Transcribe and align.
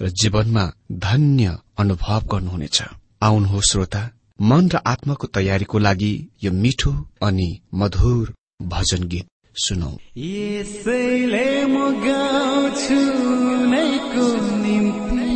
र 0.00 0.08
जीवनमा 0.08 0.64
धन्य 0.92 1.56
अनुभव 1.78 2.22
गर्नुहुनेछ। 2.32 2.82
आउनुहोस् 3.22 3.70
श्रोता। 3.70 4.02
मन 4.42 4.68
र 4.68 4.76
आत्माको 4.86 5.26
तयारीको 5.26 5.78
लागि 5.78 6.12
यो 6.44 6.52
मिठो 6.52 6.92
अनि 7.22 7.48
मधुर 7.74 8.34
भजन 8.62 9.02
गीत 9.08 9.26
सुनौ। 9.56 9.92
यसैले 10.18 11.66
म 11.66 11.76
गाउँछु 12.04 13.00
नैको 13.72 14.26
निम्ति 14.62 15.35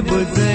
हुने 0.00 0.53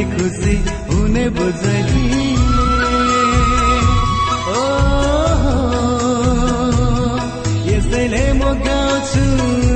मलाई 0.00 0.16
खुसी 0.16 0.56
हुने 0.88 1.28
बुझली। 1.36 2.04
यसैले 7.68 8.24
म 8.32 8.42
गाउँछु 8.64 9.24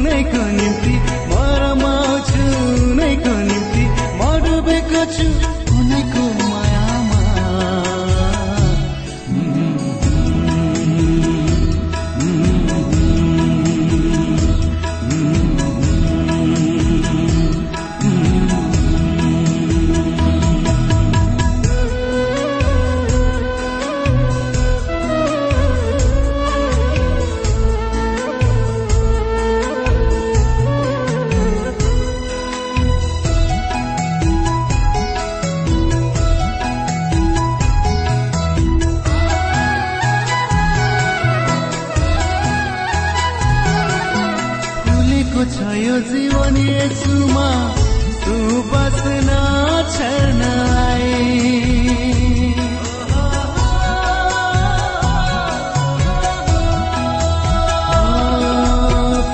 नैको 0.04 0.44
निम्ति 0.56 0.94
म 1.28 1.34
नै 1.74 2.44
नैको 2.98 3.34
निम्ति 3.48 3.84
म 4.18 4.22
डुबेको 4.44 5.04
छु। 5.14 5.63
छुमा 46.44 47.48
तु 48.24 48.34
बस्न 48.70 49.28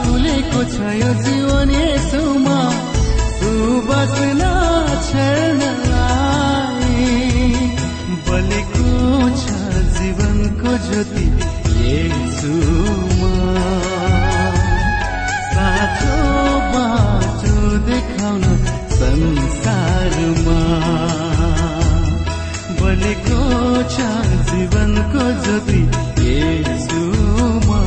फुलेको 0.02 0.62
छ 0.74 0.94
यो 1.00 1.10
जीवन 1.26 1.74
यसोमा 1.78 2.60
तु 3.40 3.52
बस्न 3.90 4.52
छ 5.10 5.49
शक्ति 25.50 25.80
येसुमा 26.24 27.80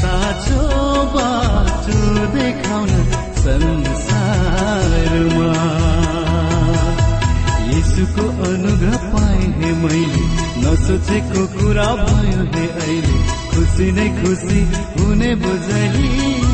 साँचो 0.00 0.60
बाटो 1.14 1.98
देखाउन 2.34 2.92
संसारमा। 3.42 5.50
यसुको 7.70 8.24
अनुग्रह 8.48 8.96
पाएँ 9.12 9.46
हे 9.58 9.70
मैले 9.82 10.24
नसोचेको 10.64 11.46
कुरा 11.54 11.90
भयो 12.04 12.42
हे 12.54 12.66
अहिले। 12.80 13.18
खुसी 13.54 13.86
नै 13.92 14.08
खुसी 14.18 14.60
हुने 14.96 15.30
बुझाइले 15.34 16.53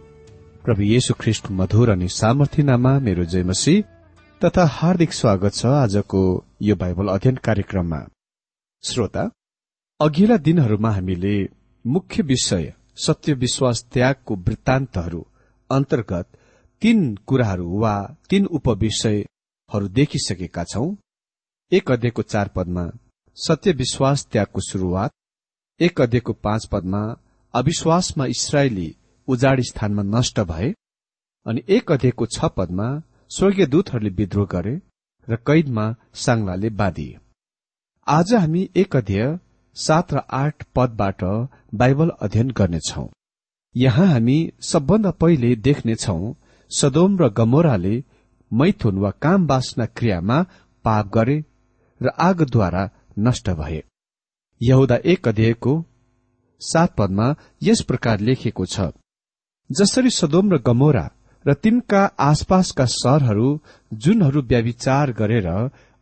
प्रभु 0.65 0.81
येशु 0.83 1.13
ख्रिष्टको 1.19 1.53
मधुर 1.53 1.89
अनि 1.89 2.07
सामर्थ्यनामा 2.07 2.91
मेरो 2.99 3.23
जयमसी 3.25 3.73
तथा 4.41 4.65
हार्दिक 4.69 5.13
स्वागत 5.13 5.53
छ 5.53 5.65
आजको 5.65 6.21
यो 6.61 6.75
बाइबल 6.75 7.07
अध्ययन 7.07 7.35
कार्यक्रममा। 7.47 7.99
श्रोता 8.83 9.23
अघिल्ला 9.99 10.37
दिनहरूमा 10.37 10.91
हामीले 10.91 11.33
मुख्य 11.85 12.23
विषय 12.23 12.73
सत्य 13.05 13.33
विश्वास 13.43 13.83
त्यागको 13.93 14.35
वृत्तान्तहरू 14.47 15.23
अन्तर्गत 15.69 16.27
तीन 16.81 16.99
कुराहरू 17.27 17.81
वा 17.81 17.95
तीन 18.29 18.45
उपविषयहरू 18.57 19.87
देखिसकेका 19.97 20.63
छौं। 20.63 20.87
एक 21.71 21.91
अध्ययको 21.91 22.21
चार 22.21 22.47
पदमा 22.55 22.85
सत्य 23.37 23.71
विश्वास 23.73 24.27
त्यागको 24.31 24.67
शुरूआत 24.69 25.11
एक 25.79 26.01
अध्ययको 26.01 26.33
पाँच 26.45 26.65
पदमा 26.71 27.03
अविश्वासमा 27.53 28.25
इसरायली 28.37 28.89
उजाड 29.27 29.61
स्थानमा 29.61 30.03
नष्ट 30.15 30.39
भए 30.51 30.73
अनि 31.45 31.61
एक 31.69 31.91
अध्ययको 31.91 32.25
छ 32.25 32.49
पदमा 32.57 32.87
स्वर्गीय 33.31 33.65
दूतहरूले 33.65 34.09
विद्रोह 34.15 34.47
गरे 34.51 34.75
र 35.27 35.35
कैदमा 35.47 35.85
साङ्लाले 36.23 36.69
बाँधिए। 36.79 37.17
आज 38.07 38.33
हामी 38.33 38.69
एक 38.75 38.95
अध्यय 38.95 39.37
सात 39.77 40.13
र 40.13 40.21
आठ 40.33 40.63
पदबाट 40.75 41.23
बाइबल 41.75 42.09
अध्ययन 42.21 42.51
गर्नेछौ। 42.51 43.07
यहाँ 43.75 44.07
हामी 44.07 44.37
सबभन्दा 44.61 45.11
पहिले 45.21 45.55
देख्नेछौ 45.67 46.19
सदोम 46.71 47.17
र 47.21 47.29
गमोराले 47.37 47.95
मैथुन 48.51 48.97
वा 48.97 49.11
काम 49.23 49.47
बासना 49.47 49.85
क्रियामा 49.97 50.41
पाप 50.85 51.11
गरे 51.13 51.37
र 52.01 52.11
आगद्वारा 52.19 52.89
नष्ट 53.19 53.49
भए। 53.59 53.81
यहुदा 54.61 54.95
एक 55.05 55.27
अध्ययको 55.27 55.73
सात 56.61 56.95
पदमा 56.95 57.35
यस 57.63 57.81
प्रकार 57.81 58.19
लेखिएको 58.19 58.65
छ। 58.65 58.91
जसरी 59.71 60.09
सदोम 60.11 60.53
र 60.53 60.57
गमोरा 60.67 61.05
र 61.45 61.53
तिनका 61.53 62.01
आसपासका 62.19 62.85
सहरहरू 62.93 63.47
जुनहरू 63.91 64.41
व्याविचार 64.41 65.11
गरेर 65.11 65.47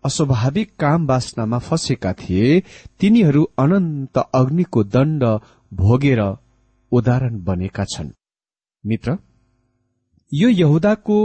अस्वाभाविक 0.04 0.69
काम 0.80 1.06
वासनामा 1.07 1.60
फँसेका 1.60 2.13
थिए 2.13 2.60
तिनीहरू 3.00 3.44
अनन्त 3.60 4.18
अग्निको 4.33 4.83
दण्ड 4.95 5.24
भोगेर 5.71 6.21
उदाहरण 6.92 7.44
बनेका 7.44 7.83
छन्। 7.86 8.10
मित्र 8.83 9.18
यो 10.31 10.50
यहुदाको 10.50 11.19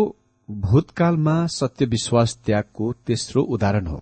भूतकालमा 0.49 1.37
सत्य 1.51 1.85
विश्वास 1.87 2.39
त्यागको 2.47 2.93
तेस्रो 3.07 3.43
उदाहरण 3.55 3.87
हो। 3.87 4.01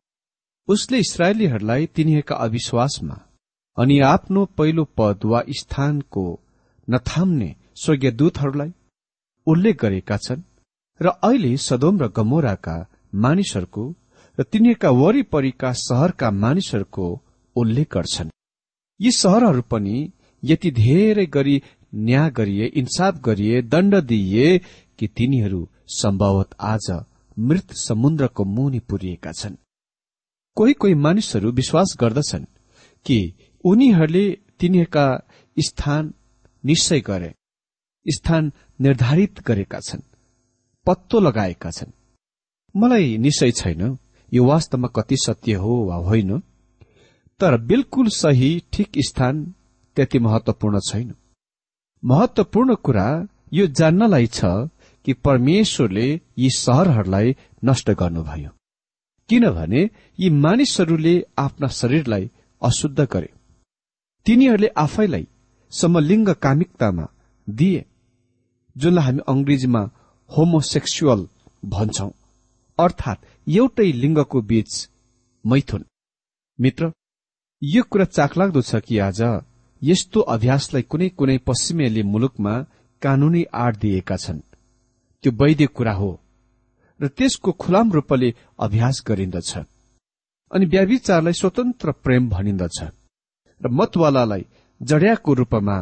उसले 0.68 0.98
इसरायलीहरूलाई 0.98 1.86
तिनीहरूका 1.86 2.36
अविश्वासमा 2.36 3.18
अनि 3.78 4.00
आफ्नो 4.04 4.44
पहिलो 4.58 4.84
पद 4.98 5.20
वा 5.24 5.42
स्थानको 5.58 6.24
नथाम्ने 6.88 7.54
स्वर्गीय 7.76 8.10
दूतहरूलाई 8.10 8.72
उल्लेख 9.46 9.76
गरेका 9.80 10.16
छन् 10.16 10.42
र 11.00 11.08
अहिले 11.22 11.56
सदोम 11.56 11.94
र 12.02 12.08
गमोराका 12.08 12.76
मानिसहरूको 13.14 13.84
र 14.38 14.42
तिनीहरूका 14.42 14.90
वरिपरिका 14.90 15.72
शहरका 15.78 16.30
मानिसहरूको 16.30 17.06
उल्लेख 17.56 17.88
गर्छन्। 17.94 18.30
यी 19.00 19.10
शहरहरू 19.12 19.62
पनि 19.62 19.96
यति 20.42 20.70
धेरै 20.70 21.26
गरी 21.26 21.56
न्याय 21.94 22.30
गरिए 22.30 22.66
इन्साफ 22.74 23.20
गरिए 23.20 23.62
दण्ड 23.62 23.94
दिइए 24.02 24.58
कि 24.98 25.06
तिनीहरू 25.08 25.68
सम्भवत 25.88 26.54
आज 26.64 26.86
मृत 27.38 27.72
समुद्रको 27.78 28.44
मुनि 28.44 28.78
पुरिएका 28.88 29.32
छन्। 29.32 29.56
कोही 30.56 30.72
कोही 30.72 30.94
मानिसहरू 30.94 31.50
विश्वास 31.52 31.96
गर्दछन् 32.00 32.50
कि 33.06 33.18
उनीहरूले 33.64 34.26
तिनीहरूका 34.58 35.06
स्थान 35.56 36.12
निश्चय 36.64 37.00
गरे। 37.00 37.30
स्थान 38.06 38.52
निर्धारित 38.80 39.40
गरेका 39.46 39.80
छन् 39.80 40.00
पत्तो 40.86 41.20
लगाएका 41.20 41.70
छन्। 41.70 41.92
मलाई 42.74 43.16
निश्चय 43.18 43.50
छैन 43.50 43.98
यो 44.32 44.44
वास्तवमा 44.44 44.88
कति 44.96 45.16
सत्य 45.16 45.54
हो 45.54 45.74
वा 45.86 45.96
होइन 46.08 46.38
तर 47.40 47.56
बिल्कुल 47.60 48.08
सही 48.12 48.50
ठिक 48.72 48.98
स्थान 49.08 49.44
त्यति 49.96 50.18
महत्वपूर्ण 50.18 50.80
छैन। 50.88 51.14
महत्वपूर्ण 52.02 52.74
कुरा 52.74 53.06
यो 53.52 53.66
जान्नलाई 53.78 54.26
छ 54.26 54.44
कि 55.06 55.12
परमेश्वरले 55.26 56.08
यी 56.38 56.50
सहरहरूलाई 56.50 57.36
नष्ट 57.64 57.90
गर्नुभयो 57.90 58.50
किनभने 59.30 59.82
यी 60.18 60.30
मानिसहरूले 60.44 61.14
आफ्ना 61.38 61.68
शरीरलाई 61.80 62.30
अशुद्ध 62.62 63.00
गरे। 63.12 63.30
तिनीहरूले 64.26 64.68
आफैलाई 64.76 65.26
समलिङ्ग 65.72 66.28
कामिकतामा 66.42 67.06
दिए। 67.48 67.84
जसलाई 68.76 69.04
हामी 69.04 69.22
अंग्रेजीमा 69.28 69.82
होमोसेक्सुअल 70.30 71.20
भन्छौ। 71.64 72.10
अर्थात् 72.78 73.26
एउटै 73.46 73.88
लिङ्गको 73.92 74.40
बीच 74.50 74.70
मैथुन। 75.44 75.84
मित्र 76.58 76.92
यो 77.62 77.82
कुरा 77.90 78.04
चाखलाग्दो 78.16 78.60
छ 78.62 78.80
कि 78.86 78.98
आज 78.98 79.20
यस्तो 79.82 80.20
अभ्यासलाई 80.34 80.82
कुनै 80.82 81.08
कुनै 81.18 81.38
पश्चिमेली 81.48 82.02
मुलुकमा 82.02 82.54
कानूनी 83.02 83.42
आड़ 83.54 83.76
दिएका 83.76 84.16
छन्। 84.16 84.40
त्यो 85.24 85.32
वैध 85.32 85.60
कुरा 85.76 85.92
हो 85.92 86.10
र 87.00 87.08
त्यसको 87.08 87.52
खुलाम 87.52 87.92
रूपले 87.92 88.28
अभ्यास 88.58 89.02
गरिन्दछ 89.08 89.52
अनि 90.50 90.66
व्याविचारलाई 90.66 91.32
स्वतन्त्र 91.32 91.92
प्रेम 92.04 92.28
भनिन्दछ 92.28 92.78
र 93.60 93.68
मतवालालाई 93.70 94.44
जड्याको 94.80 95.30
रूपमा 95.34 95.76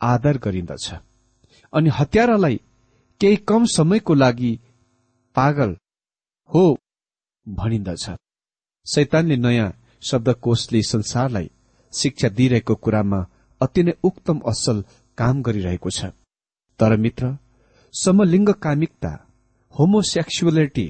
आदर 0.00 0.36
गरिन्दछ। 0.38 0.86
अनि 1.72 1.90
हत्यारालाई 1.98 2.56
केही 3.20 3.36
कम 3.48 3.64
समयको 3.76 4.14
लागि 4.14 4.52
पागल 5.36 5.76
हो 6.50 6.62
भनिन्दछ। 7.46 8.06
शैतानले 8.86 9.36
नयाँ 9.36 9.70
शब्दकोशले 10.02 10.82
संसारलाई 10.82 11.50
शिक्षा 11.92 12.28
दिइरहेको 12.28 12.74
कुरामा 12.74 13.20
अति 13.60 13.82
नै 13.82 13.92
उक्तम 14.04 14.38
असल 14.46 14.84
काम 15.18 15.42
गरिरहेको 15.42 15.90
छ। 15.90 16.04
तर 16.80 16.96
मित्र 16.96 17.36
समलिङ्ग 17.94 18.50
कामिकता 18.64 19.12
होमोसेक्सुअलिटी 19.74 20.86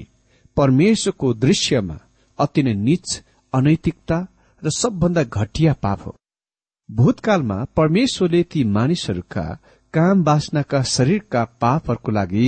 परमेश्वरको 0.57 1.33
दृश्यमा 1.33 1.97
अति 2.39 2.61
नै 2.63 2.73
निच 2.87 3.07
अनैतिकता 3.53 4.17
र 4.63 4.69
सबभन्दा 4.69 5.23
घटिया 5.23 5.73
पाप 5.83 5.99
हो। 6.05 6.15
भूतकालमा 6.89 7.57
परमेश्वरले 7.77 8.41
ती 8.43 8.63
मानिसहरूका 8.77 9.45
काम 9.93 10.23
बासनाका 10.23 10.81
शरीरका 10.95 11.43
पापहरूको 11.61 12.11
लागि 12.11 12.47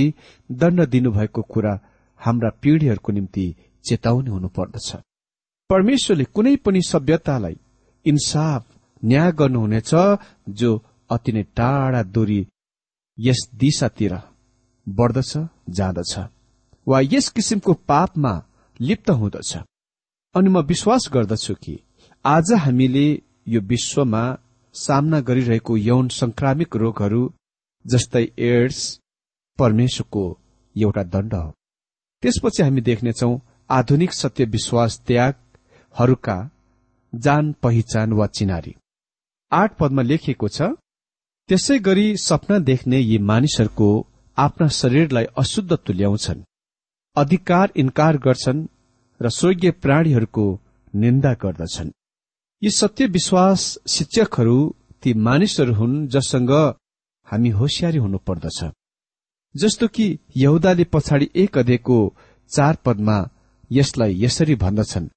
दण्ड 0.50 0.84
दिनुभएको 0.88 1.42
कुरा 1.42 1.78
हाम्रा 2.20 2.50
पीढ़ीहरूको 2.62 3.12
निम्ति 3.12 3.46
चेताउने 3.84 4.30
हुनुपर्दछ। 4.30 4.88
परमेश्वरले 5.70 6.24
कुनै 6.24 6.56
पनि 6.56 6.80
सभ्यतालाई 6.82 7.56
इन्साफ 8.06 8.66
न्याय 9.04 9.32
गर्नुहुनेछ 9.32 9.90
जो 10.48 10.70
अति 11.10 11.32
नै 11.32 11.42
टाढा 11.56 12.02
दूरी 12.02 12.40
यस 13.18 13.48
दिशातिर 13.54 14.14
बढ्दछ 14.86 15.32
जाँदछ 15.70 16.18
वा 16.86 17.00
यस 17.12 17.28
किसिमको 17.28 17.72
पापमा 17.88 18.32
लिप्त 18.80 19.10
हुँदछ। 19.10 19.56
अनि 20.34 20.48
म 20.48 20.60
विश्वास 20.62 21.08
गर्दछु 21.12 21.54
कि 21.54 21.78
आज 22.24 22.52
हामीले 22.58 23.06
यो 23.48 23.60
विश्वमा 23.60 24.22
सामना 24.74 25.20
गरिरहेको 25.20 25.76
यौन 25.76 26.08
संक्रामिक 26.08 26.76
रोगहरू 26.76 27.22
जस्तै 27.84 28.24
एड्स 28.48 28.78
परमेश्वरको 29.58 30.24
एउटा 30.76 31.02
दण्ड 31.02 31.34
हो। 31.34 31.50
त्यसपछि 32.22 32.62
हामी 32.62 32.80
देख्नेछौ 32.80 33.30
आधुनिक 33.70 34.12
सत्य 34.12 34.44
विश्वास 34.44 35.00
त्यागहरूका 35.06 36.38
जान 37.12 37.52
पहिचान 37.62 38.12
वा 38.12 38.26
चिनारी। 38.26 38.74
आठ 39.52 39.76
पदमा 39.78 40.02
लेखिएको 40.02 40.48
छ 40.48 40.62
त्यसै 41.48 41.78
गरी 41.78 42.06
सपना 42.16 42.58
देख्ने 42.58 42.98
यी 43.00 43.18
मानिसहरूको 43.30 43.88
आफ्ना 44.38 44.68
शरीरलाई 44.68 45.24
अशुद्ध 45.38 45.72
तुल्याउँछन् 45.76 46.46
अधिकार 47.16 47.72
इन्कार 47.76 48.16
गर्छन् 48.18 48.66
र 49.20 49.28
स्वर्गीय 49.30 49.70
प्राणीहरूको 49.82 50.46
निन्दा 50.94 51.32
गर्दछन्। 51.42 51.90
यी 52.64 52.70
सत्य 52.70 53.06
विश्वास 53.06 53.62
शिक्षकहरू 53.90 54.58
ती 55.02 55.12
मानिसहरू 55.14 55.74
हुन् 55.74 56.06
जससँग 56.08 56.50
हामी 57.28 57.48
होसियारी 57.50 57.98
हुनुपर्दछ 57.98 58.60
जस्तो 59.54 59.88
कि 59.88 60.06
यहुदाले 60.36 60.84
पछाडि 60.84 61.28
एक 61.36 61.58
अध्ययको 61.58 61.98
चार 62.50 62.78
पदमा 62.84 63.16
यसलाई 63.70 64.14
यसरी 64.24 64.54
भन्दछन् 64.54 65.08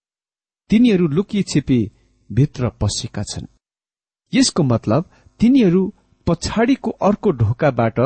तिनीहरू 0.70 1.08
लुकी 1.08 1.44
छिपी 1.44 1.80
भित्र 2.30 2.70
पसेका 2.82 3.24
छन्। 3.24 3.48
यसको 4.34 4.63
मतलब 4.63 5.10
तिनीहरू 5.39 5.82
पछाडिको 6.27 6.92
अर्को 7.08 7.32
ढोकाबाट 7.32 8.00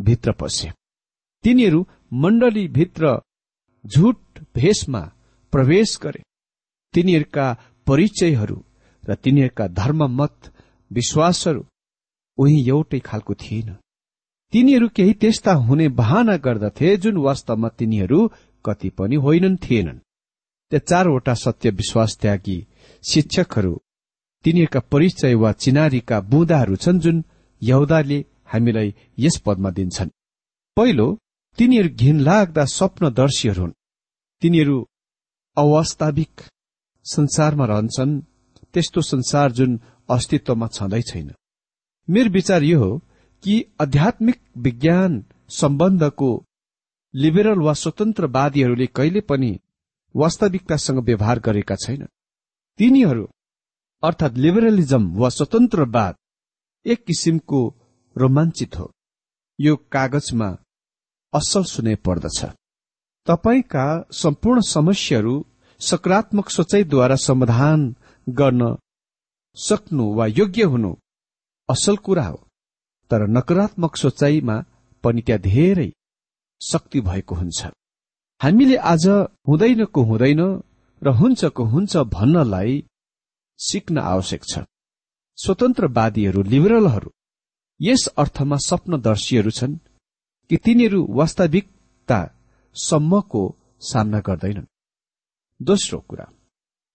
भित्र 0.00 0.32
पसे। 0.32 0.70
तिनीहरू 1.44 1.86
मण्डली 2.12 2.66
भित्र 2.68 3.16
झुट 3.84 4.44
भेषमा 4.54 5.02
प्रवेश 5.52 5.98
गरे। 6.02 6.22
तिनीहरूका 6.94 7.46
परिचयहरू 7.86 8.62
र 9.08 9.14
तिनीहरूका 9.14 9.66
धर्ममत 9.80 10.52
विश्वासहरू 10.90 11.62
उही 12.38 12.56
एउटै 12.68 12.98
खालको 12.98 13.34
थिएन। 13.34 13.68
तिनीहरू 14.52 14.88
केही 14.96 15.12
त्यस्ता 15.20 15.52
हुने 15.66 15.88
बहाना 16.00 16.36
गर्दथे 16.36 16.96
जुन 16.96 17.16
वास्तवमा 17.16 17.68
तिनीहरू 17.78 18.18
कति 18.64 18.88
पनि 18.98 19.16
होइनन् 19.16 19.62
थिएनन्। 19.64 19.98
त्या 20.72 20.80
चारवटा 20.80 21.34
सत्य 21.34 21.70
विश्वास 21.70 22.16
त्यागी 22.22 22.58
शिक्षकहरू 23.02 23.74
तिनीहरूका 24.44 24.80
परिचय 24.92 25.34
वा 25.34 25.50
चिनारीका 25.62 26.20
बुँदाहरू 26.30 26.76
छन् 26.76 27.00
जुन 27.00 27.16
यहुदाले 27.62 28.18
हामीलाई 28.52 28.94
यस 29.18 29.36
पदमा 29.46 29.70
दिन्छन्। 29.70 30.10
पहिलो 30.76 31.06
तिनीहरू 31.58 31.88
घिनलाग्दा 31.96 32.64
स्वप्नदर्शीहरू 32.76 33.62
हुन्। 33.62 33.72
तिनीहरू 34.42 34.76
अवास्तविक 35.56 36.34
संसारमा 37.06 37.64
रहन्छन् 37.64 38.12
त्यस्तो 38.74 39.00
संसार 39.02 39.52
जुन 39.52 39.80
अस्तित्वमा 40.08 40.66
छँदै 40.66 41.02
छैन। 41.02 41.30
मेरो 42.08 42.30
विचार 42.30 42.62
यो 42.62 42.78
हो 42.78 42.90
कि 43.44 43.54
आध्यात्मिक 43.80 44.40
विज्ञान 44.56 45.24
सम्बन्धको 45.50 46.30
लिबरल 47.14 47.58
वा 47.58 47.72
स्वतन्त्रवादीहरूले 47.72 48.86
कहिले 48.96 49.20
पनि 49.20 49.52
वास्तविकतासँग 50.14 50.98
व्यवहार 50.98 51.38
गरेका 51.38 51.76
छैन 51.76 52.02
तिनीहरू 52.78 53.24
अर्थात 54.02 54.32
लिबरलिजम 54.36 55.04
वा 55.16 55.28
स्वतन्त्रवाद 55.28 56.14
एक 56.86 57.04
किसिमको 57.04 57.60
रोमाञ्चित 58.16 58.78
हो। 58.78 58.90
यो 59.58 59.74
कागजमा 59.92 60.48
असल 61.32 61.62
सुनै 61.64 61.94
पर्दछ। 62.06 62.40
तपाईँका 63.26 63.86
सम्पूर्ण 64.12 64.60
समस्याहरू 64.68 65.34
सकारात्मक 65.80 66.50
सोचाइद्वारा 66.50 67.16
समाधान 67.16 67.80
गर्न 68.28 68.62
सक्नु 69.56 70.04
वा 70.14 70.26
योग्य 70.26 70.64
हुनु 70.64 70.92
असल 71.68 71.96
कुरा 71.96 72.26
हो। 72.26 72.38
तर 73.10 73.26
नकारात्मक 73.26 73.96
सोचाइमा 73.96 74.56
पनि 75.04 75.22
त्यहाँ 75.22 75.40
धेरै 75.40 75.90
शक्ति 76.60 77.00
भएको 77.00 77.34
हुन्छ। 77.34 77.60
हामीले 78.40 78.76
आज 78.76 79.06
हुँदैनको 79.48 80.02
हुँदैन 80.02 80.40
र 81.02 81.08
हुन्छको 81.20 81.64
हुन्छ 81.64 81.96
भन्नलाई 81.96 82.84
सिक्न 83.58 83.98
आवश्यक 83.98 84.42
छ। 84.44 84.58
स्वतन्त्रवादीहरू 85.38 86.42
लिबरलहरू 86.42 87.10
यस 87.80 88.06
अर्थमा 88.16 88.56
स्वप्नदर्शीहरू 88.56 89.50
छन् 89.50 89.76
कि 90.50 90.56
तिनीहरू 90.56 91.00
वास्तविकता 91.10 92.18
सम्मको 92.76 93.42
सामना 93.80 94.20
गर्दैनन्। 94.20 94.70
दोस्रो 95.60 95.98
कुरा। 96.08 96.26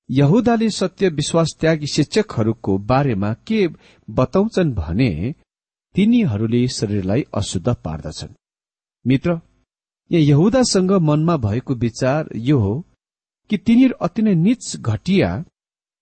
यहुदाले 0.10 0.70
सत्य 0.70 1.10
विश्वास 1.10 1.56
त्यागी 1.60 1.88
शिक्षकहरूको 1.88 2.78
बारेमा 2.78 3.34
के 3.48 3.68
बताउँछन् 4.08 4.74
भने 4.74 5.12
तिनीहरूले 5.96 6.68
शरीरलाई 6.68 7.24
अशुद्ध 7.34 7.76
पार्दछन्। 7.86 8.34
मित्र 9.06 9.40
यहाँ 10.12 10.24
यहुदासँग 10.26 10.92
मनमा 11.02 11.36
भएको 11.38 11.76
विचार 11.76 12.30
यो 12.36 12.60
हो 12.60 12.74
कि 13.50 13.58
तिनीहरू 13.58 13.96
अति 14.02 14.22
नै 14.22 14.34
निच 14.36 14.78
घटिया 14.78 15.30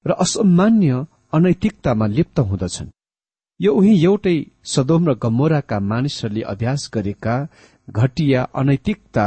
र 0.06 0.12
असामान्य 0.12 1.06
अनैतिकतामा 1.34 2.08
लिप्त 2.08 2.40
हुँदछन्। 2.40 2.90
यो 3.60 3.74
उही 3.74 3.94
एउटै 4.04 4.38
सदोम 4.66 5.10
र 5.10 5.14
गम्मोराका 5.24 5.80
मानिसहरूले 5.80 6.42
अभ्यास 6.54 6.90
गरेका 6.94 7.36
घटिया 7.90 8.44
अनैतिकता 8.56 9.26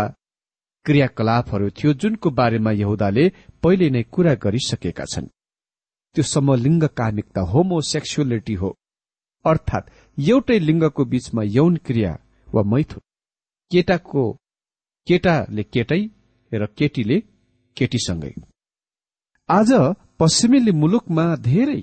क्रियाकलापहरू 0.86 1.68
थियो 1.78 1.92
जुनको 2.00 2.30
बारेमा 2.30 2.70
यहुदाले 2.82 3.24
पहिले 3.62 3.88
नै 3.94 4.02
कुरा 4.14 4.34
गरिसकेका 4.44 5.04
छन्। 5.12 5.26
त्यो 6.16 6.22
समलिङ्ग 6.24 6.84
कामिकता 6.98 7.40
होमोसेक्सुअलिटी 7.52 8.54
हो। 8.54 8.70
अर्थात् 9.44 9.90
एउटै 10.18 10.58
लिङ्गको 10.58 11.02
बीचमा 11.12 11.42
यौन 11.56 11.76
क्रिया 11.86 12.12
वा 12.48 12.62
मैथुन। 12.72 13.02
केटाको 13.70 14.24
केटाले 15.06 15.62
केटै 15.74 16.02
र 16.52 16.66
केटीले 16.78 17.18
केटीसँगै। 17.76 18.34
आज 19.48 19.70
पश्चिमेली 20.18 20.72
मुलुकमा 20.80 21.24
धेरै 21.48 21.82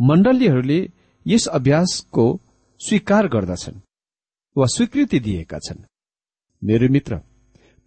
मण्डलीहरूले 0.00 0.80
यस 1.26 1.44
अभ्यासको 1.58 2.26
स्वीकार 2.80 3.24
गर्दछन् 3.28 3.82
वा 4.56 4.66
स्वीकृति 4.74 5.18
दिएका 5.26 5.58
छन्। 5.58 5.86
मेरो 6.62 6.88
मित्र 6.88 7.20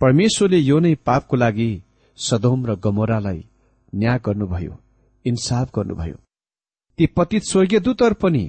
परमेश्वरले 0.01 0.57
यो 0.57 0.79
नै 0.79 0.93
पापको 1.05 1.35
लागि 1.37 1.69
सदोम 2.17 2.65
र 2.65 2.75
गमोरालाई 2.75 3.39
न्याय 3.93 4.19
गर्नुभयो 4.25 4.73
इन्साफ 5.25 5.69
गर्नुभयो। 5.75 6.17
ती 6.99 7.05
पतित 7.07 7.43
स्वर्गीय 7.43 7.79
दूतहरू 7.79 8.15
पनि 8.21 8.43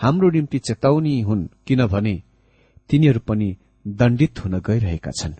हाम्रो 0.00 0.30
निम्ति 0.30 0.58
चेतावनी 0.58 1.20
हुन् 1.20 1.46
किनभने 1.66 2.14
तिनीहरू 2.90 3.20
पनि 3.20 3.48
दण्डित 3.86 4.44
हुन 4.44 4.58
गइरहेका 4.60 5.10
छन्। 5.10 5.34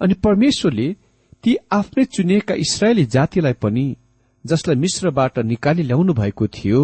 अनि 0.00 0.14
परमेश्वरले 0.24 0.88
ती 1.44 1.56
आफ्नै 1.70 2.04
चुनिएका 2.04 2.54
इसरायली 2.54 3.04
जातिलाई 3.06 3.52
पनि 3.62 3.86
जसलाई 4.44 4.76
मिश्रबाट 4.76 5.38
निकाली 5.44 5.82
ल्याउनु 5.82 6.12
भएको 6.14 6.46
थियो 6.48 6.82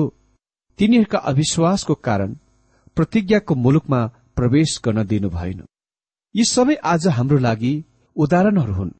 तिनीहरूका 0.78 1.18
अविश्वासको 1.30 1.94
कारण 2.08 2.34
प्रतिज्ञाको 2.96 3.54
मुलुकमा 3.54 4.00
प्रवेश 4.36 4.80
गर्न 4.84 5.06
दिनु 5.06 5.30
भएन 5.30 5.62
यी 6.34 6.44
सबै 6.44 6.74
आज 6.84 7.06
हाम्रो 7.08 7.36
लागि 7.38 7.72
उदाहरणहरू 8.16 8.72
हुन्। 8.74 8.90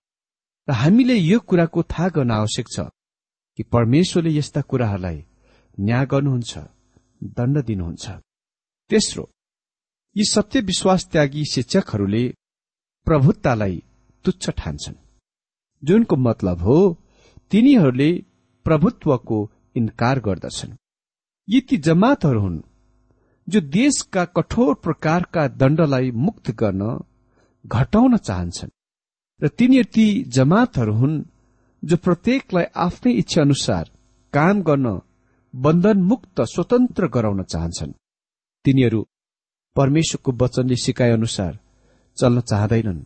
र 0.69 0.73
हामीले 0.73 1.15
यो 1.15 1.39
कुराको 1.41 1.83
थाहा 1.83 2.09
गर्न 2.09 2.31
आवश्यक 2.31 2.67
छ 2.75 2.81
कि 3.59 3.63
परमेश्वरले 3.75 4.31
यस्ता 4.31 4.61
कुराहरूलाई 4.61 5.19
न्याय 5.79 6.05
गर्नुहुन्छ 6.07 6.53
दण्ड 7.37 7.57
दिनुहुन्छ। 7.69 8.05
तेस्रो 8.91 9.25
यी 10.17 10.25
सत्य 10.25 10.61
विश्वास 10.61 11.07
त्यागी 11.13 11.43
शिक्षकहरूले 11.53 12.25
प्रभुत्तालाई 13.07 13.83
तुच्छ 14.25 14.45
ठान्छन्। 14.51 15.03
जुनको 15.83 16.17
मतलब 16.17 16.59
हो 16.59 16.77
तिनीहरूले 17.51 18.11
प्रभुत्वको 18.67 19.39
इन्कार 19.77 20.21
गर्दछन्। 20.21 20.77
यी 21.49 21.61
ती 21.61 21.77
जमातहरू 21.87 22.41
हुन् 22.41 22.61
जो 23.49 23.61
देशका 23.79 24.25
कठोर 24.37 24.75
प्रकारका 24.75 25.43
दण्डलाई 25.61 26.11
मुक्त 26.27 26.51
गर्न 26.63 26.83
घटाउन 27.65 28.17
चाहन्छन्। 28.17 28.71
र 29.43 29.49
तिनीहरू 29.49 29.91
ती 29.95 30.07
जमातहरू 30.37 30.93
हुन् 30.93 31.25
जो 31.83 31.97
प्रत्येकलाई 31.97 32.65
आफ्नै 32.77 33.13
इच्छा 33.13 33.41
अनुसार 33.43 33.85
काम 34.33 34.63
गर्न 34.63 34.87
बन्धन 35.55 35.99
मुक्त 36.03 36.41
स्वतन्त्र 36.41 37.07
गराउन 37.07 37.43
चाहन्छन्। 37.43 37.93
तिनीहरू 38.65 39.01
परमेश्वरको 39.77 40.31
वचनले 40.41 40.77
सिकाए 40.77 41.11
अनुसार 41.11 41.53
चल्न 42.19 42.41
चाहँदैनन्। 42.41 43.01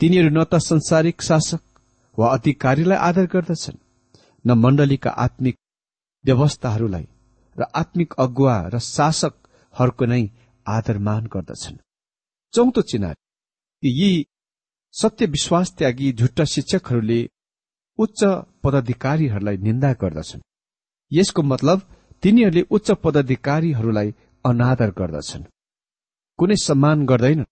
तिनीहरू 0.00 0.30
न 0.30 0.44
त 0.44 0.54
संसारिक 0.60 1.22
शासक 1.22 1.62
वा 2.18 2.26
अधिकारीलाई 2.34 2.98
आदर 2.98 3.26
गर्दछन् 3.26 3.82
न 4.44 4.50
मण्डलीका 4.64 5.10
आत्मिक 5.10 5.56
व्यवस्थाहरूलाई 6.24 7.06
र 7.56 7.62
आत्मिक 7.74 8.10
अगुवा 8.18 8.56
र 8.72 8.78
शासकहरूको 8.78 10.04
नै 10.06 10.22
आदरमान 10.66 11.22
गर्दछन्। 11.26 11.82
चौथो 12.54 12.82
चिनार। 12.82 13.16
यी 13.84 14.26
सत्य 14.92 15.26
विश्वास 15.26 15.74
त्यागी 15.78 16.12
झुट्टा 16.12 16.44
शिक्षकहरूले 16.44 17.28
उच्च 17.98 18.24
पदाधिकारीहरूलाई 18.62 19.56
निन्दा 19.56 19.92
गर्दछन्। 19.92 20.40
यसको 21.12 21.42
मतलब 21.42 21.82
तिनीहरूले 22.22 22.62
उच्च 22.70 22.90
पदाधिकारीहरूलाई 22.90 24.14
अनादर 24.44 24.90
गर्दछन्। 24.90 25.44
कुनै 26.38 26.56
सम्मान 26.56 27.06
गर्दैन। 27.06 27.44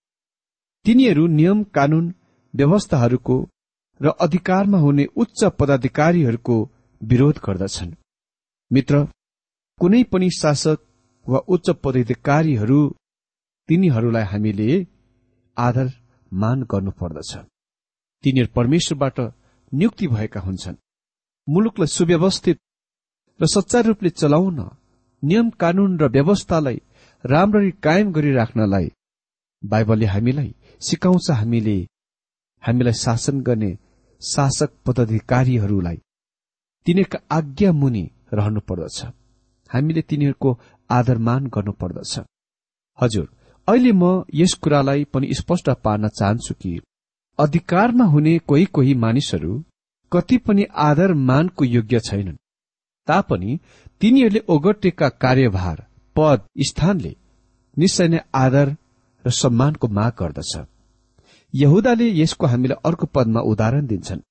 तिनीहरू 0.85 1.27
नियम 1.27 1.63
कानून 1.63 2.13
व्यवस्थाहरूको 2.55 3.49
र 4.01 4.09
अधिकारमा 4.09 4.77
हुने 4.77 5.05
उच्च 5.05 5.43
पदाधिकारीहरूको 5.59 6.57
विरोध 7.01 7.37
गर्दछन्। 7.37 7.95
मित्र 8.71 9.05
कुनै 9.79 10.03
पनि 10.03 10.29
शासक 10.29 10.77
वा 11.27 11.39
उच्च 11.47 11.69
पदाधिकारीहरू 11.69 12.79
तिनीहरूलाई 13.69 14.23
हामीले 14.23 14.87
आदर 15.57 15.87
मान 16.31 16.63
गर्नुपर्दछ 16.63 17.31
तिनीहरू 18.23 18.53
परमेश्वरबाट 18.55 19.19
नियुक्ति 19.71 20.07
भएका 20.07 20.39
हुन्छन्। 20.39 20.75
मुलुकलाई 21.47 21.87
सुव्यवस्थित 21.87 22.57
र 23.39 23.45
सच्चा 23.45 23.79
रूपले 23.79 24.09
चलाउन 24.09 24.59
नियम 25.23 25.49
कानून 25.61 25.97
र 25.99 26.07
व्यवस्थालाई 26.07 26.81
राम्ररी 27.23 27.71
कायम 27.85 28.11
गरिराख्नलाई 28.11 28.87
बाइबलले 29.63 30.05
हामीलाई 30.05 30.51
सिकाउँछ 30.81 31.31
हामीले। 31.31 31.77
हामीलाई 32.63 32.93
शासन 32.93 33.41
गर्ने 33.41 33.71
शासक 34.21 34.69
पदाधिकारीहरूलाई 34.85 35.97
तिनीहरूका 36.85 37.19
आज्ञा 37.37 37.71
मुनि 37.71 38.03
रहनु 38.33 38.59
पर्दछ। 38.59 38.97
हामीले 39.69 40.01
तिनीहरूको 40.01 40.49
आदरमान 40.89 41.47
गर्नुपर्दछ 41.47 42.13
हजुर 42.99 43.27
अहिले 43.69 43.91
म 43.91 44.23
यस 44.33 44.53
कुरालाई 44.53 45.03
पनि 45.03 45.33
स्पष्ट 45.33 45.69
पार्न 45.83 46.07
चाहन्छु 46.09 46.53
कि 46.53 46.79
अधिकारमा 47.39 48.05
हुने 48.05 48.37
कोही 48.39 48.65
कोही 48.65 48.93
मानिसहरू 48.93 49.63
कति 50.11 50.37
पनि 50.37 50.63
आदर 50.79 51.13
मानको 51.13 51.65
योग्य 51.65 51.99
छैनन्। 51.99 52.35
तापनि 53.07 53.59
तिनीहरूले 54.01 54.41
ओगटेका 54.49 55.09
कार्यभार 55.09 55.85
पद 56.15 56.47
स्थानले 56.67 57.15
निश्चय 57.77 58.07
नै 58.07 58.19
आदर 58.35 58.75
र 59.25 59.31
सम्मानको 59.31 59.87
माग 59.87 60.13
गर्दछ। 60.19 60.53
यहुदाले 61.53 62.09
यसको 62.21 62.47
हामीलाई 62.47 62.81
अर्को 62.85 63.05
पदमा 63.05 63.41
उदाहरण 63.41 63.85
दिन्छन्। 63.87 64.21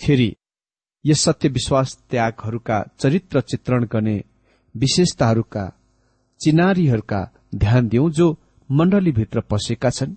फेरि 0.00 0.30
यस 1.04 1.20
सत्य 1.20 1.48
विश्वास 1.48 1.98
त्यागहरूका 2.10 2.82
चरित्र 2.98 3.40
चित्रण 3.40 3.84
गर्ने 3.84 4.16
विशेषताहरूका 4.74 5.64
चिनारीहरूका 6.40 7.20
ध्यान 7.54 7.88
दिउँ 7.88 8.10
जो 8.10 8.26
मण्डलीभित्र 8.70 9.40
पसेका 9.40 9.90
छन्। 9.90 10.14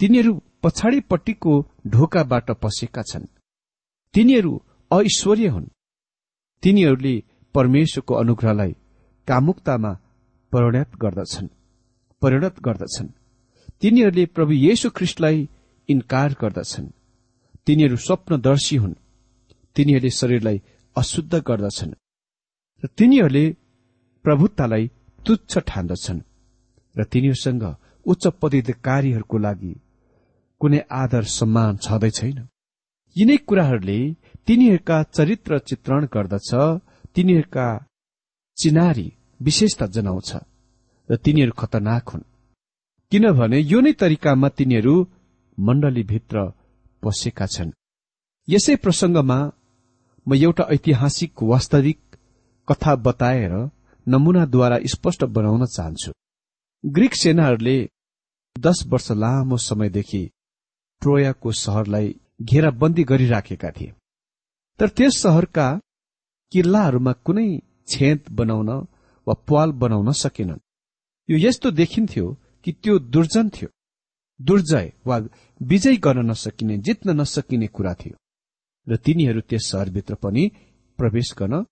तिनीहरू 0.00 0.42
पछाडिपट्टिको 0.62 1.70
ढोकाबाट 1.86 2.50
पसेका 2.50 3.02
छन्। 3.02 3.26
तिनीहरू 4.14 4.62
ऐश्वर्य 4.92 5.48
हुन्। 5.48 5.66
तिनीहरूले 6.62 7.22
परमेश्वरको 7.54 8.14
अनुग्रहलाई 8.14 8.72
कामुक्तामा 9.28 9.92
परिणत 10.52 10.90
गर्दछन्। 10.96 11.48
परिणत 12.22 12.60
गर्दछन्। 12.60 13.08
तिनीहरूले 13.80 14.26
प्रभु 14.26 14.52
येशु 14.52 14.90
ख्रिस्टलाई 14.90 15.48
इन्कार 15.88 16.32
गर्दछन्। 16.32 16.86
तिनीहरू 17.66 17.96
स्वप्नदर्शी 17.96 18.76
हुन्। 18.76 18.94
तिनीहरूले 19.76 20.10
शरीरलाई 20.10 20.62
अशुद्ध 20.96 21.34
गर्दछन्। 21.34 21.94
र 22.84 22.88
तिनीहरूले 22.98 23.56
प्रभुत्वलाई 24.22 24.90
तुच्छ 25.26 25.58
ठान्दछन्। 25.58 26.20
र 26.96 27.04
तिनीहरूसँग 27.04 27.64
उच्च 28.06 28.24
पदाधिकारीहरूको 28.40 29.36
लागि 29.38 29.74
कुनै 30.60 30.80
आदर 30.90 31.24
सम्मान 31.28 31.72
छँदै 31.76 32.10
छैन। 32.10 32.38
यिनै 33.16 33.36
कुराहरूले 33.48 33.98
तिनीहरूका 34.46 34.96
चरित्र 35.16 35.58
चित्रण 35.58 36.02
गर्दछ 36.14 36.50
तिनीहरूका 37.14 37.66
चिनारी 38.58 39.08
विशेषता 39.40 39.86
जनाउँछ 39.86 40.30
र 41.08 41.16
तिनीहरू 41.16 41.52
खतरनाक 41.52 42.08
हुन्। 42.08 42.28
किनभने 43.12 43.58
यो 43.62 43.80
नै 43.80 43.92
तरिकामा 43.92 44.48
तिनीहरू 44.48 44.94
मण्डलीभित्र 45.58 46.36
पसेका 47.02 47.46
छन्। 47.46 47.76
यसै 48.48 48.74
प्रसंगमा 48.76 49.38
म 50.26 50.34
एउटा 50.36 50.64
ऐतिहासिक 50.70 51.42
वास्तविक 51.42 52.00
कथा 52.68 52.92
बताएर 52.96 53.52
नमूनाद्वारा 54.06 54.78
स्पष्ट 54.86 55.24
बनाउन 55.36 55.64
चाहन्छु। 55.66 56.10
ग्रीक 56.86 57.14
सेनाहरूले 57.14 57.88
दश 58.56 58.82
वर्ष 58.86 59.10
लामो 59.12 59.56
समयदेखि 59.58 60.22
ट्रोयाको 61.02 61.52
सहरलाई 61.52 62.14
घेराबन्दी 62.42 63.04
गरिराखेका 63.04 63.70
थिए। 63.70 63.92
तर 64.78 64.88
त्यस 64.88 65.16
सहरका 65.22 65.66
किल्लाहरूमा 66.52 67.12
कुनै 67.26 67.48
छेद 67.88 68.20
बनाउन 68.30 68.70
वा 69.26 69.34
पाल 69.48 69.72
बनाउन 69.72 70.12
सकेनन्। 70.12 70.60
यो 71.28 71.36
यस्तो 71.38 71.70
देखिन्थ्यो 71.70 72.26
कि 72.64 72.72
त्यो 72.72 72.98
दुर्जन 72.98 73.48
थियो। 73.48 73.68
दुर्जय 74.40 74.92
वा 75.06 75.16
विजय 75.60 75.96
गर्न 75.96 76.30
नसकिने 76.30 76.76
जित्न 76.78 77.20
नसकिने 77.20 77.66
कुरा 77.66 77.94
थियो 77.94 78.16
र 78.86 78.96
तिनीहरू 78.96 79.40
त्यस 79.40 79.70
सहरभित्र 79.70 80.14
पनि 80.14 80.44
प्रवेश 80.98 81.34
गर्न 81.38 81.64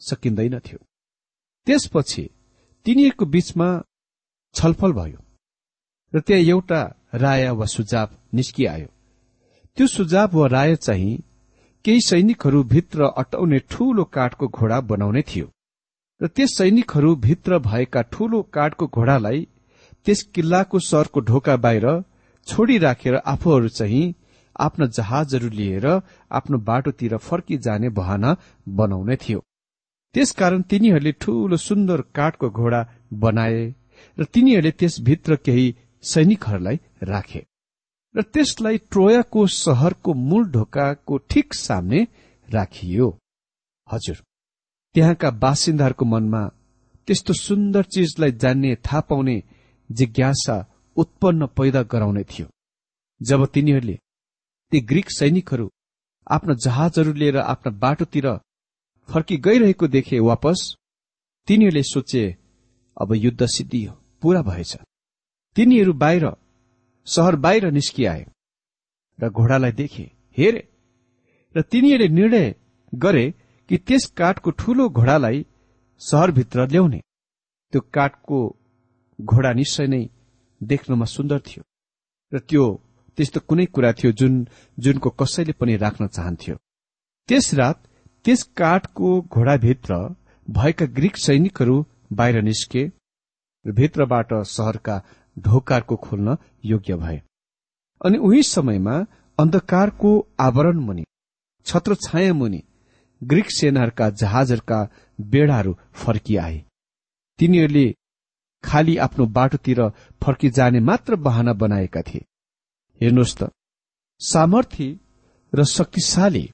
सकिँदैनथ्यो। 0.00 0.78
त्यसपछि 1.66 2.24
तिनीहरूको 2.86 3.24
बीचमा 3.26 3.68
छलफल 4.54 4.92
भयो 4.92 5.18
र 6.12 6.20
त्यहाँ 6.20 6.42
एउटा 6.42 6.80
राय 7.14 7.48
वा 7.58 7.66
सुझाव 7.66 8.08
निस्किआयो। 8.34 8.86
त्यो 9.76 9.86
सुझाव 9.86 10.36
वा 10.36 10.46
राय 10.48 10.76
चाहिँ 10.76 11.22
केही 11.84 12.00
सैनिकहरू 12.00 12.62
भित्र 12.72 13.10
अटाउने 13.16 13.58
ठूलो 13.70 14.04
काठको 14.16 14.48
घोडा 14.48 14.80
बनाउने 14.90 15.22
थियो 15.30 15.46
र 16.20 16.26
त्यस 16.26 16.56
सैनिकहरू 16.58 17.14
भित्र 17.16 17.58
भएका 17.68 18.02
ठूलो 18.12 18.42
काठको 18.54 18.86
घोडालाई 18.86 19.46
त्यस 20.06 20.22
किल्लाको 20.34 20.78
सहरको 20.80 21.20
ढोका 21.28 21.56
बाहिर 21.56 21.86
छोडिराखेर 22.46 23.14
आफूहरू 23.32 23.68
चाहिँ 23.68 24.14
आफ्ना 24.56 24.86
जहाजहरू 24.96 25.48
लिएर 25.48 25.86
आफ्नो 26.30 26.58
बाटोतिर 26.68 27.16
फर्किजाने 27.16 27.88
बहाना 27.98 28.36
बनाउने 28.68 29.16
थियो। 29.16 29.40
त्यसकारण 30.14 30.62
तिनीहरूले 30.70 31.12
ठूलो 31.22 31.56
सुन्दर 31.56 32.00
काठको 32.16 32.50
घोडा 32.50 32.80
बनाए। 33.22 33.60
र 34.18 34.24
तिनीहरूले 34.24 34.70
त्यसभित्र 34.70 35.36
केही 35.36 35.74
सैनिकहरूलाई 36.02 36.76
राखे। 37.02 37.46
र 38.14 38.22
त्यसलाई 38.22 38.78
ट्रोयाको 38.78 39.46
सहरको 39.46 40.14
मूल 40.14 40.44
ढोकाको 40.50 41.18
ठिक 41.30 41.54
सामने 41.54 42.06
राखियो। 42.48 43.18
हजुर 43.92 44.16
त्यहाँका 44.94 45.30
बासिन्दाहरूको 45.30 46.04
मनमा 46.04 46.42
त्यस्तो 47.06 47.32
सुन्दर 47.32 47.82
चिजलाई 47.84 48.32
जान्ने 48.32 48.76
थाहा 48.76 49.00
पाउने 49.00 49.42
जिज्ञासा 49.90 50.56
उत्पन्न 50.96 51.46
पैदा 51.46 51.82
गराउने 51.82 52.24
थियो। 52.24 52.46
जब 53.22 53.46
तिनीहरूले 53.46 53.98
ती 54.72 54.80
ग्रीक 54.80 55.10
सैनिकहरू 55.10 55.70
आफ्ना 56.30 56.54
जहाजहरू 56.54 57.12
लिएर 57.12 57.36
आफ्ना 57.36 57.72
बाटोतिर 57.72 58.26
फर्की 59.08 59.36
गइरहेको 59.36 59.86
देखे 59.86 60.18
वापस 60.20 60.76
तिनीहरूले 61.48 61.82
सोचे 61.82 62.36
अब 63.00 63.12
युद्ध 63.14 63.46
सिद्धियो। 63.46 63.92
पूरा 64.22 64.42
भएछ। 64.42 64.76
तिनीहरू 65.56 65.92
बाहिर 65.92 66.24
सहर 67.06 67.36
बाहिर 67.36 67.70
निस्किआए 67.70 68.24
र 69.18 69.28
घोडालाई 69.30 69.72
देखे 69.72 70.02
हेरे 70.38 70.62
र 71.54 71.62
तिनीहरूले 71.62 72.08
निर्णय 72.08 72.54
गरे 72.92 73.26
कि 73.68 73.76
त्यस 73.78 74.06
काठको 74.16 74.50
ठूलो 74.50 74.88
घोडालाई 74.90 75.44
सहरभित्र 76.00 76.66
ल्याउने। 76.66 77.00
त्यो 77.72 77.80
काठको 77.94 78.38
घोडा 79.18 79.52
निश्चय 79.52 79.86
नै 79.86 80.02
देख्नमा 80.60 81.04
सुन्दर 81.06 81.38
थियो 81.46 81.62
र 82.32 82.38
त्यो 82.48 82.64
त्यस्तो 83.18 83.40
कुनै 83.48 83.66
कुरा 83.66 83.92
थियो 83.92 84.12
जुन 84.12 84.34
जुनको 84.78 85.10
कसैले 85.20 85.52
पनि 85.52 85.76
राख्न 85.76 86.06
चाहन्थ्यो। 86.06 86.56
त्यस 87.28 87.54
रात 87.54 87.78
त्यस 88.24 88.42
काठको 88.56 89.08
घोडाभित्र 89.34 89.94
भएका 90.48 90.86
ग्रिक 90.96 91.16
सैनिकहरू 91.16 91.76
बाहिर 92.10 92.42
निस्के 92.42 92.82
र 93.64 93.72
भित्रबाट 93.72 94.32
सहरका 94.46 94.96
ढोकारको 95.36 95.96
खोल्न 95.96 96.36
योग्य 96.64 96.94
भए। 96.96 97.20
अनि 98.00 98.18
उही 98.18 98.42
समयमा 98.42 98.96
अन्धकारको 99.38 100.10
आवरण 100.40 100.78
मुनि 100.78 101.04
छत्र 101.66 101.94
छाया 102.06 102.32
मुनि 102.34 102.62
ग्रिक 103.22 103.50
सेनाहरूका 103.50 104.08
जहाजहरूका 104.10 104.78
बेडाहरू 105.18 105.72
फर्किआए। 105.94 106.58
तिनीहरूले 107.38 107.86
खाली 108.64 108.96
आफ्नो 108.96 109.26
बाटोतिर 109.26 109.80
फर्किजाने 110.22 110.80
मात्र 110.80 111.16
बहाना 111.16 111.52
बनाएका 111.52 112.02
थिए। 112.02 112.24
हेर्नुहोस् 113.00 113.36
त 113.38 113.50
सामर्थ्य 114.20 114.98
र 115.52 115.64
शक्तिशाली 115.66 116.44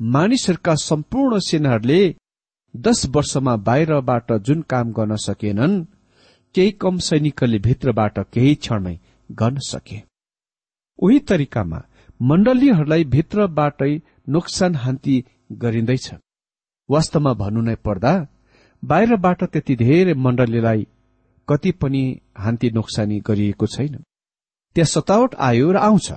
मानिसहरूका 0.00 0.74
सम्पूर्ण 0.74 1.38
सेनाहरूले 1.38 2.00
दश 2.74 3.06
वर्षमा 3.06 3.56
बाहिरबाट 3.56 4.32
जुन 4.46 4.62
काम 4.62 4.92
गर्न 4.92 5.16
सकेनन् 5.16 5.84
केही 6.54 6.70
कम 6.70 6.98
सैनिकहरूले 6.98 7.58
भित्रबाट 7.58 8.18
केही 8.18 8.54
क्षणमै 8.54 8.98
गर्न 9.32 9.58
सके। 9.58 9.98
उही 10.98 11.18
तरिकामा 11.18 11.80
मण्डलीहरूलाई 12.20 13.04
भित्रबाटै 13.04 13.92
नोक्सान 14.28 14.74
हान्ति 14.74 15.24
गरिँदैछ। 15.52 16.06
वास्तवमा 16.88 17.32
भन्नु 17.32 17.60
नै 17.60 17.74
पर्दा 17.74 18.12
बाहिरबाट 18.82 19.44
त्यति 19.44 19.76
धेरै 19.76 20.14
मण्डलीलाई 20.14 20.86
कति 21.48 21.72
पनि 21.72 22.02
हान्ति 22.38 22.70
नोक्सानी 22.70 23.20
गरिएको 23.20 23.66
छैन। 23.66 23.94
त्यहाँ 24.76 24.92
सतावट 24.94 25.34
आयो 25.48 25.72
र 25.72 25.76
आउँछ। 25.76 26.12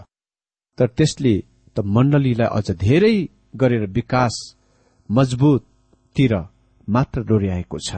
तर 0.78 0.88
त्यसले 0.88 1.34
त 1.76 1.80
मण्डलीलाई 1.86 2.48
अझ 2.58 2.72
धेरै 2.72 3.16
गरेर 3.56 3.86
विकास 3.90 4.36
मजबुततिर 6.18 6.90
मात्र 6.90 7.22
डोर्याएको 7.24 7.78
छ। 7.80 7.96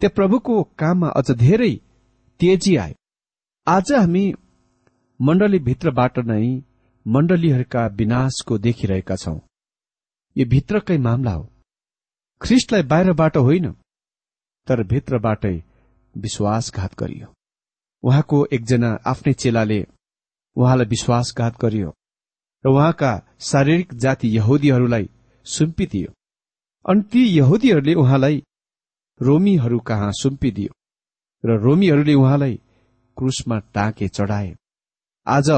त्यहाँ 0.00 0.14
प्रभुको 0.14 0.62
काममा 0.78 1.08
अझ 1.08 1.30
धेरै 1.30 1.74
तेजी 2.40 2.76
आयो। 2.76 2.94
आज 3.66 3.92
हामी 3.92 4.24
मण्डलीभित्रबाट 5.20 6.18
नै 6.18 6.62
मण्डलीहरूका 7.06 7.86
विनाशको 7.86 8.58
देखिरहेका 8.58 9.16
छौं। 9.16 9.38
यो 10.36 10.46
भित्रकै 10.46 10.98
मामला 10.98 11.32
हो। 11.32 11.44
ख्रिस्टलाई 12.40 12.82
बाहिरबाट 12.82 13.36
होइन 13.36 13.72
तर 14.68 14.82
भित्रबाटै 14.82 15.56
विश्वासघात 16.14 16.92
गरियो। 17.00 17.28
उहाँको 18.02 18.46
एकजना 18.52 18.90
आफ्नै 19.06 19.32
चेलाले 19.32 19.80
उहाँलाई 20.56 20.86
विश्वासघात 20.86 21.54
गरियो 21.62 21.90
र 22.64 22.68
उहाँका 22.68 23.12
शारीरिक 23.40 23.94
जाति 23.94 24.28
यहुदीहरूलाई 24.36 25.08
सुम्पिदियो। 25.46 26.12
अनि 26.84 27.02
ती 27.12 27.22
यहुदीहरूले 27.28 27.94
उहाँलाई 27.94 28.36
रोमीहरू 29.20 29.78
कहाँ 29.78 30.10
सुम्पिदियो? 30.12 30.72
र 31.44 31.58
रोमीहरूले 31.60 32.14
उहाँलाई 32.14 32.54
क्रुसमा 33.16 33.58
टाँके 33.74 34.08
चढाए। 34.08 34.54
आज 35.26 35.50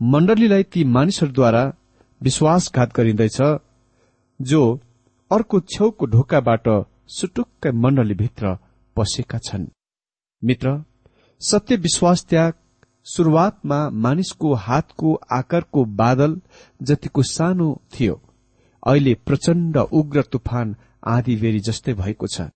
मण्डलीलाई 0.00 0.62
ती 0.62 0.84
मानिसहरूद्वारा 0.84 1.62
विश्वासघात 2.20 2.96
गरिँदैछ 2.96 3.38
जो 4.40 4.62
अर्को 5.30 5.60
छेउको 5.70 6.06
ढोकाबाट 6.06 6.68
सुटुक्कै 7.08 7.70
मण्डलीभित्र 7.72 8.54
पसेका 8.96 9.38
छन्। 9.38 9.66
मित्र 10.42 10.82
सत्य 11.40 11.76
विश्वास 11.76 12.24
त्याग 12.24 12.52
शुरूआतमा 13.06 13.78
मानिसको 14.04 14.54
हातको 14.54 15.14
आकारको 15.32 15.84
बादल 16.00 16.40
जतिको 16.82 17.22
सानो 17.22 17.68
थियो 17.92 18.20
अहिले 18.82 19.14
प्रचण्ड 19.26 19.76
उग्र 19.92 20.22
तुफान 20.32 20.76
आधी 21.06 21.36
बेरी 21.36 21.60
जस्तै 21.60 21.94
भएको 21.94 22.26
छ 22.26 22.48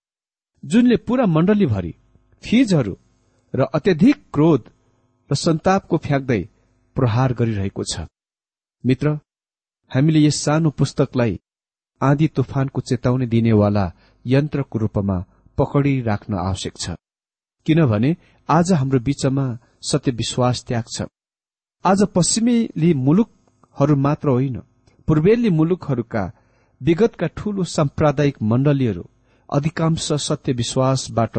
जुनले 0.62 0.96
पूरा 1.06 1.26
मण्डलीभरि 1.26 1.92
फिजहरू 2.44 2.94
र 3.54 3.60
अत्यधिक 3.74 4.16
क्रोध 4.32 4.62
र 5.30 5.34
सन्तापको 5.34 5.96
फ्याँक्दै 5.96 6.40
प्रहार 6.96 7.32
गरिरहेको 7.32 7.84
छ। 7.84 8.06
मित्र 8.84 9.18
हामीले 9.90 10.20
यस 10.20 10.36
सानो 10.44 10.70
पुस्तकलाई 10.70 11.38
आधी 12.00 12.26
तुफानको 12.28 12.80
चेतावनी 12.80 13.26
दिनेवाला 13.26 13.86
यन्त्रको 14.24 14.78
रूपमा 14.78 15.16
पकडिराख्न 15.58 16.34
आवश्यक 16.40 16.74
छ। 16.76 16.96
किनभने 17.66 18.10
आज 18.48 18.72
हाम्रो 18.72 18.98
बीचमा 19.00 19.46
सत्य 19.82 20.10
विश्वास 20.12 20.64
त्याग 20.68 20.84
छ। 20.88 21.06
आज 21.84 22.00
पश्चिमेली 22.14 22.90
मुलुकहरू 23.06 23.96
मात्र 23.96 24.28
होइन 24.28 24.56
पूर्वेली 25.08 25.50
मुलुकहरूका 25.50 26.24
विगतका 26.80 27.26
ठूलो 27.36 27.64
साम्प्रदायिक 27.70 28.36
मण्डलीहरू 28.42 29.04
अधिकांश 29.48 30.12
सत्य 30.26 30.52
विश्वासबाट 30.52 31.38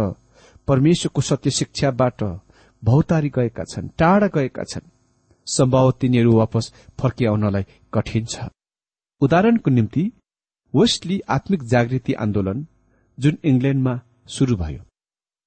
परमेश्वरको 0.67 1.21
सत्य 1.21 1.49
शिक्षाबाट 1.51 2.23
भौतारी 2.83 3.29
गएका 3.35 3.63
छन् 3.63 3.87
टाढा 3.99 4.27
गएका 4.35 4.63
छन्। 4.63 4.89
सम्भव 5.47 5.91
तिनीहरू 5.91 6.31
वापस 6.37 6.71
फर्किआउनलाई 6.99 7.63
कठिन 7.93 8.25
छ। 8.25 8.47
उदाहरणको 9.21 9.71
निम्ति 9.71 10.03
वेस्टली 10.73 11.19
आत्मिक 11.29 11.63
जागृति 11.63 12.13
आन्दोलन 12.23 12.65
जुन 13.17 13.37
इङ्ल्याण्डमा 13.43 13.99
शुरू 14.27 14.55
भयो 14.55 14.81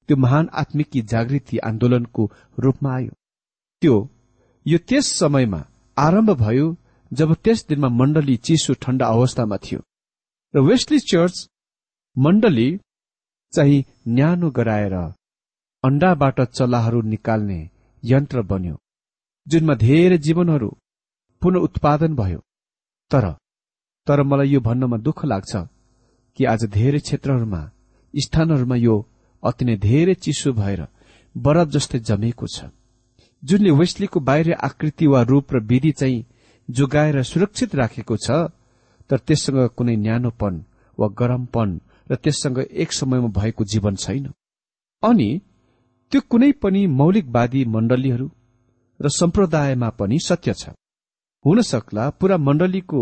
त्यो 0.08 0.16
महान 0.16 0.48
आत्मिकी 0.54 1.00
जागृति 1.12 1.58
आन्दोलनको 1.68 2.30
रूपमा 2.58 2.94
आयो। 2.94 3.12
त्यो 3.82 3.96
यो 4.66 4.78
त्यस 4.88 5.06
समयमा 5.18 5.60
आरम्भ 5.96 6.30
भयो 6.44 6.66
जब 7.10 7.34
त्यस 7.44 7.66
दिनमा 7.68 7.88
मण्डली 8.00 8.36
चिसो 8.46 8.74
ठण्डा 8.82 9.06
अवस्थामा 9.06 9.56
थियो 9.64 9.80
र 10.54 10.60
वेस्टली 10.60 10.98
चर्च 11.12 11.36
मण्डली 12.16 12.68
चाहिँ 13.52 13.84
न्यानो 14.08 14.50
गराएर 14.50 14.94
अण्डाबाट 15.84 16.40
चल्लाहरू 16.50 17.00
निकाल्ने 17.14 17.60
यन्त्र 18.02 18.42
बन्यो 18.50 18.76
जुनमा 19.46 19.74
धेरै 19.86 20.18
जीवनहरू 20.18 20.70
पुनः 21.42 21.60
उत्पादन 21.60 22.14
भयो। 22.14 22.40
तर 23.10 23.24
तर 24.06 24.22
मलाई 24.22 24.48
यो 24.48 24.60
भन्नमा 24.60 24.96
दुःख 24.96 25.24
लाग्छ 25.24 25.52
कि 26.38 26.44
आज 26.44 26.64
धेरै 26.70 26.98
क्षेत्रहरूमा 26.98 27.60
स्थानहरूमा 28.14 28.76
यो 28.76 28.96
अति 29.42 29.64
नै 29.64 29.76
धेरै 29.78 30.14
चिसो 30.14 30.52
भएर 30.52 30.80
बरफ 31.34 31.68
जस्तै 31.68 31.98
जमेको 32.08 32.46
छ। 32.46 32.68
जुनले 33.42 33.70
वेस्लीको 33.70 34.20
बाहिर 34.20 34.52
आकृति 34.68 35.06
वा 35.06 35.22
रूप 35.22 35.54
र 35.54 35.60
विधि 35.70 35.92
चाहिँ 35.92 36.24
जोगाएर 36.68 37.22
सुरक्षित 37.22 37.74
राखेको 37.74 38.16
छ 38.16 38.30
तर 39.10 39.18
त्यससँग 39.18 39.58
कुनै 39.76 39.96
न्यानोपन 39.96 40.54
वा 40.98 41.06
गरमपन 41.18 41.70
र 42.10 42.14
त्यससँग 42.14 42.58
एक 42.58 42.92
समयमा 42.92 43.28
भएको 43.28 43.64
जीवन 43.64 43.94
छैन। 43.96 44.26
अनि 45.02 45.30
त्यो 46.12 46.20
कुनै 46.30 46.50
पनि 46.62 46.86
मौलिकवादी 47.00 47.64
मण्डलीहरू 47.64 48.28
र 49.00 49.08
सम्प्रदायमा 49.10 49.88
पनि 49.90 50.18
सत्य 50.18 50.52
छ। 50.54 50.68
हुन 51.44 51.60
सक्ला 51.62 52.04
पूरा 52.10 52.36
मण्डलीको 52.38 53.00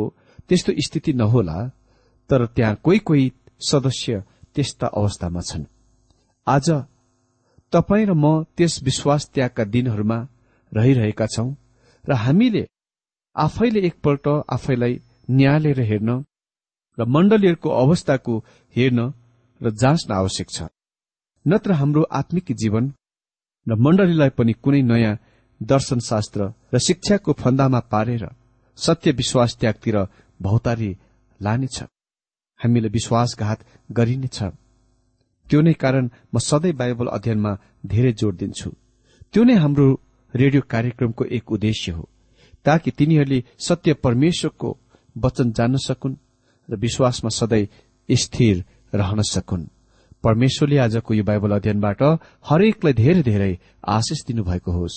त्यस्तो 0.49 0.73
स्थिति 0.87 1.13
नहोला 1.13 1.59
तर 2.31 2.47
त्यहाँ 2.47 2.75
कोही 2.85 2.99
कोही 2.99 3.33
सदस्य 3.61 4.23
त्यस्ता 4.55 4.87
अवस्थामा 4.87 5.41
छन्। 5.41 5.65
आज 6.47 6.67
तपाईँ 7.73 8.07
र 8.07 8.13
म 8.15 8.45
त्यस 8.57 8.83
विश्वास 8.83 9.31
त्यागका 9.35 9.65
दिनहरूमा 9.65 10.19
रहिरहेका 10.73 11.27
छौं 11.27 11.49
र 12.05 12.13
हामीले 12.15 12.63
आफैले 13.37 13.81
एकपल्ट 13.81 14.27
आफैलाई 14.53 15.01
न्यायालय 15.31 15.83
हेर्न 15.83 16.11
र 16.99 17.05
मण्डलीहरूको 17.05 17.71
अवस्थाको 17.83 18.35
हेर्न 18.77 19.01
र 19.61 19.71
जाँच्न 19.73 20.13
आवश्यक 20.15 20.49
छ। 20.51 20.69
नत्र 21.47 21.73
हाम्रो 21.73 22.03
आत्मिक 22.13 22.53
जीवन 22.53 22.85
र 23.67 23.75
मण्डलीलाई 23.77 24.31
पनि 24.39 24.53
कुनै 24.53 24.83
नयाँ 24.83 25.19
दर्शनशास्त्र 25.61 26.41
र 26.75 26.79
शिक्षाको 26.79 27.33
फन्दामा 27.33 27.81
पारेर 27.93 28.25
सत्य 28.79 29.11
विश्वास 29.13 29.57
त्यागतिर 29.61 29.97
भौतारी 30.43 30.91
लानेछ। 31.41 31.79
हामीले 32.61 32.89
विश्वासघात 32.89 33.59
गरिनेछ। 33.93 34.39
त्यो 35.47 35.61
नै 35.61 35.73
कारण 35.73 36.05
म 36.35 36.39
सधैँ 36.39 36.73
बाइबल 36.73 37.07
अध्ययनमा 37.07 37.53
धेरै 37.87 38.13
जोड़ 38.13 38.35
दिन्छु। 38.35 38.71
त्यो 39.33 39.43
नै 39.45 39.55
हाम्रो 39.55 39.87
रेडियो 40.35 40.63
कार्यक्रमको 40.71 41.25
एक 41.37 41.53
उद्देश्य 41.53 41.93
हो। 41.93 42.05
ताकि 42.67 42.91
तिनीहरूले 42.91 43.43
सत्य 43.59 43.95
परमेश्वरको 43.95 44.71
वचन 45.17 45.53
जान्न 45.53 45.77
सकुन् 45.79 46.17
र 46.69 46.77
विश्वासमा 46.77 47.31
सधैँ 47.31 47.67
स्थिर 48.09 48.65
रहन 48.95 49.23
सकुन्। 49.23 49.65
परमेश्वरले 50.25 50.79
आजको 50.79 51.15
यो 51.15 51.25
बाइबल 51.25 51.51
अध्ययनबाट 51.51 52.03
हरेकलाई 52.51 52.93
धेरै 52.93 53.23
धेरै 53.23 53.53
आशिष 53.89 54.25
दिनुभएको 54.27 54.73
होस्। 54.73 54.97